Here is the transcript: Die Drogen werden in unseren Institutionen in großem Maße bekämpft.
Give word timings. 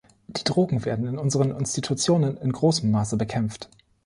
Die 0.29 0.43
Drogen 0.43 0.83
werden 0.83 1.05
in 1.05 1.19
unseren 1.19 1.51
Institutionen 1.51 2.35
in 2.37 2.51
großem 2.51 2.89
Maße 2.89 3.17
bekämpft. 3.17 3.69